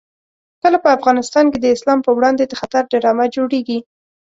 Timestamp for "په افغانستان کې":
0.83-1.59